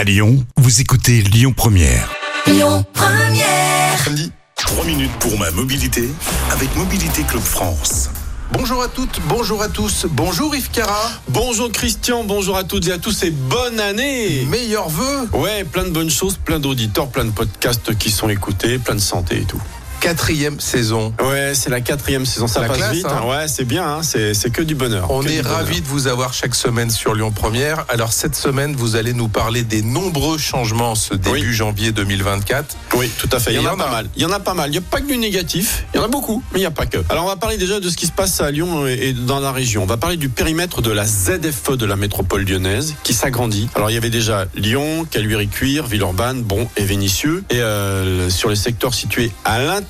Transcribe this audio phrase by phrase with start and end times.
[0.00, 2.10] À Lyon, vous écoutez Lyon Première.
[2.46, 3.98] Lyon Première.
[4.02, 6.08] Samedi, 3 minutes pour ma mobilité
[6.50, 8.08] avec Mobilité Club France.
[8.50, 11.10] Bonjour à toutes, bonjour à tous, bonjour Yves Cara.
[11.28, 15.84] Bonjour Christian, bonjour à toutes et à tous et bonne année Meilleurs vœux Ouais, plein
[15.84, 19.44] de bonnes choses, plein d'auditeurs, plein de podcasts qui sont écoutés, plein de santé et
[19.44, 19.60] tout.
[20.00, 21.12] Quatrième saison.
[21.22, 23.06] Ouais, c'est la quatrième saison, ça La passe classe, vite.
[23.06, 23.22] hein.
[23.26, 25.10] Ouais, c'est bien, hein, c'est que du bonheur.
[25.10, 27.84] On est ravis de vous avoir chaque semaine sur Lyon Première.
[27.90, 31.52] Alors cette semaine, vous allez nous parler des nombreux changements ce début Oui.
[31.52, 32.76] janvier 2024.
[32.96, 33.52] Oui, tout à fait.
[33.52, 34.08] Il y, Et en a pas mal.
[34.16, 34.70] Il y en a pas mal.
[34.70, 35.84] Il n'y a pas que du négatif.
[35.92, 36.98] Il y en a beaucoup, mais il n'y a pas que.
[37.10, 39.40] Alors, on va parler déjà de ce qui se passe à Lyon et et dans
[39.40, 39.82] la région.
[39.82, 43.68] On va parler du périmètre de la ZFE de la métropole lyonnaise qui s'agrandit.
[43.74, 47.44] Alors, il y avait déjà Lyon, Caluire-et-Cuire, Villeurbanne, Bron et Vénissieux.
[47.50, 49.89] Et euh, sur les secteurs situés à l'intérieur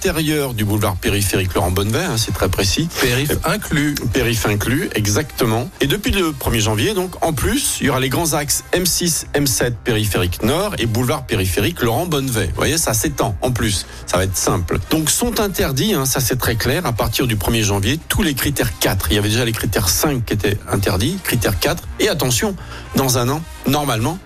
[0.55, 2.89] du boulevard périphérique Laurent Bonnevet, hein, c'est très précis.
[3.01, 3.95] Périph inclus.
[4.13, 5.69] Périph inclus, exactement.
[5.83, 9.27] Et depuis le 1er janvier, donc, en plus, il y aura les grands axes M6,
[9.35, 12.47] M7 périphérique nord et boulevard périphérique Laurent Bonnevet.
[12.47, 13.85] Vous voyez, ça s'étend en plus.
[14.07, 14.79] Ça va être simple.
[14.91, 18.35] Donc, sont interdits, hein, ça c'est très clair, à partir du 1er janvier, tous les
[18.35, 19.09] critères 4.
[19.11, 21.83] Il y avait déjà les critères 5 qui étaient interdits, critères 4.
[22.01, 22.57] Et attention,
[22.97, 24.19] dans un an, normalement,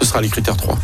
[0.00, 0.78] ce sera les critères 3.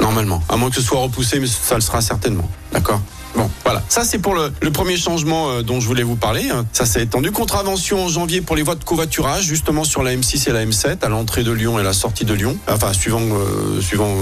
[0.00, 0.42] Normalement.
[0.48, 2.48] À moins que ce soit repoussé, mais ça le sera certainement.
[2.72, 3.00] D'accord?
[3.34, 3.82] Bon, voilà.
[3.88, 6.50] Ça, c'est pour le, premier changement euh, dont je voulais vous parler.
[6.50, 6.66] hein.
[6.72, 7.30] Ça s'est étendu.
[7.30, 10.98] Contravention en janvier pour les voies de covoiturage, justement sur la M6 et la M7,
[11.02, 12.56] à l'entrée de Lyon et la sortie de Lyon.
[12.68, 14.14] Enfin, suivant, euh, suivant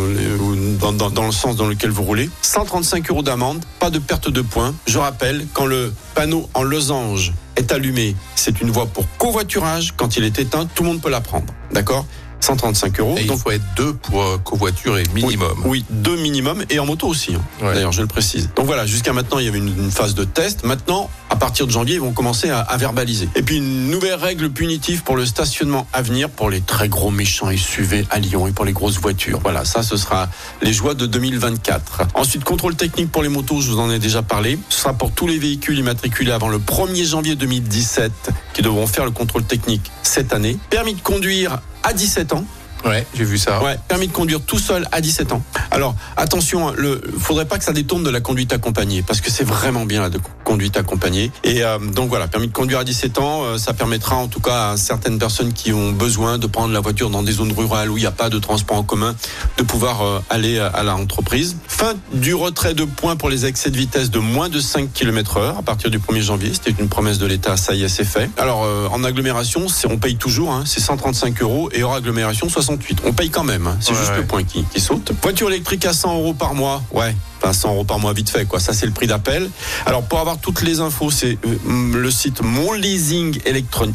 [0.92, 2.30] dans le sens dans lequel vous roulez.
[2.42, 4.74] 135 euros d'amende, pas de perte de points.
[4.86, 9.92] Je rappelle, quand le panneau en losange est allumé, c'est une voie pour covoiturage.
[9.96, 11.52] Quand il est éteint, tout le monde peut la prendre.
[11.72, 12.06] D'accord?
[12.40, 13.14] 135 euros.
[13.18, 15.52] Et il Donc, faut être deux pour euh, covoiturer minimum.
[15.64, 17.34] oui, oui, deux minimum et en moto aussi.
[17.34, 17.42] hein.
[17.64, 17.74] Ouais.
[17.74, 18.50] D'ailleurs, je le précise.
[18.56, 20.64] Donc voilà, jusqu'à maintenant, il y avait une, une phase de test.
[20.64, 23.28] Maintenant, à partir de janvier, ils vont commencer à, à verbaliser.
[23.36, 27.10] Et puis une nouvelle règle punitive pour le stationnement à venir pour les très gros
[27.10, 29.40] méchants SUV à Lyon et pour les grosses voitures.
[29.42, 30.28] Voilà, ça, ce sera
[30.62, 32.02] les joies de 2024.
[32.14, 34.58] Ensuite, contrôle technique pour les motos, je vous en ai déjà parlé.
[34.68, 38.12] Ce sera pour tous les véhicules immatriculés avant le 1er janvier 2017
[38.54, 40.56] qui devront faire le contrôle technique cette année.
[40.70, 42.44] Permis de conduire à 17 ans.
[42.84, 43.62] Ouais, j'ai vu ça.
[43.62, 45.42] Ouais, permis de conduire tout seul à 17 ans.
[45.70, 49.44] Alors, attention, le faudrait pas que ça détourne de la conduite accompagnée parce que c'est
[49.44, 50.10] vraiment bien la
[50.44, 51.30] conduite accompagnée.
[51.44, 54.40] Et euh, donc voilà, permis de conduire à 17 ans, euh, ça permettra en tout
[54.40, 57.90] cas à certaines personnes qui ont besoin de prendre la voiture dans des zones rurales
[57.90, 59.14] où il n'y a pas de transport en commun
[59.58, 61.56] de pouvoir euh, aller à à l'entreprise.
[61.68, 65.36] Fin du retrait de points pour les excès de vitesse de moins de 5 km
[65.36, 66.52] heure à partir du 1er janvier.
[66.54, 68.30] C'était une promesse de l'État, ça y est, c'est fait.
[68.38, 72.48] Alors, euh, en agglomération, c'est- on paye toujours, hein, c'est 135 euros et hors agglomération,
[72.48, 73.00] 68.
[73.04, 74.16] On paye quand même, hein, c'est Ouais, juste ouais.
[74.18, 75.12] le point qui, qui saute.
[75.22, 77.14] Voiture électrique à 100 euros par mois, ouais.
[77.42, 78.60] Enfin, 100 euros par mois vite fait, quoi.
[78.60, 79.50] Ça, c'est le prix d'appel.
[79.86, 81.56] Alors, pour avoir toutes les infos, c'est euh,
[81.94, 83.38] le site Mon Leasing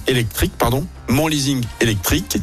[0.07, 0.85] électrique, pardon.
[1.07, 2.37] Mon Leasing électrique.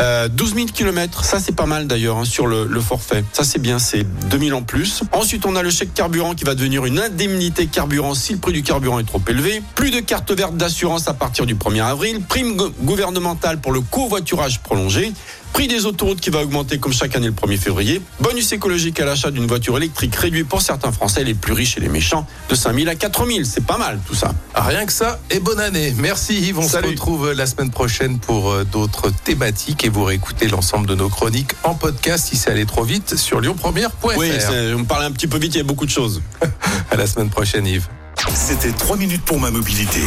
[0.00, 3.22] Euh, 12 000 kilomètres, ça c'est pas mal d'ailleurs hein, sur le, forfait.
[3.32, 5.02] Ça c'est bien, c'est 2000 en plus.
[5.12, 8.52] Ensuite, on a le chèque carburant qui va devenir une indemnité carburant si le prix
[8.52, 9.62] du carburant est trop élevé.
[9.76, 12.20] Plus de carte verte d'assurance à partir du 1er avril.
[12.28, 15.12] Prime go- gouvernementale pour le covoiturage prolongé.
[15.52, 18.00] Prix des autoroutes qui va augmenter comme chaque année le 1er février.
[18.20, 21.88] Bonus écologique à l'achat d'une voiture électrique pour certains Français les plus riches et les
[21.88, 23.46] méchants de 5000 à 4000.
[23.46, 24.32] C'est pas mal tout ça.
[24.54, 25.94] Rien que ça, et bonne année.
[25.96, 26.88] Merci Yves, on Salut.
[26.88, 31.08] se retrouve la semaine prochaine pour euh, d'autres thématiques et vous réécoutez l'ensemble de nos
[31.08, 34.18] chroniques en podcast si c'est allé trop vite sur lyonpremière.fr.
[34.18, 34.30] Oui,
[34.76, 36.22] on parle un petit peu vite, il y a beaucoup de choses.
[36.90, 37.86] À la semaine prochaine Yves.
[38.34, 40.00] C'était 3 minutes pour ma mobilité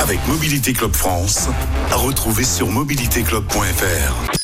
[0.00, 1.48] avec Mobilité Club France.
[1.90, 4.43] À retrouver sur mobilitéclub.fr.